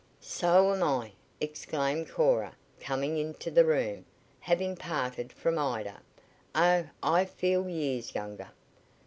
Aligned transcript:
"So 0.23 0.73
am 0.73 0.81
I!" 0.81 1.11
exclaimed 1.39 2.09
Cora, 2.09 2.55
coming 2.79 3.19
into 3.19 3.51
the 3.51 3.63
room, 3.65 4.03
having 4.39 4.75
parted 4.75 5.31
from 5.31 5.59
Ida. 5.59 6.01
"Oh, 6.55 6.85
I 7.03 7.25
feel 7.25 7.69
years 7.69 8.15
younger!" 8.15 8.49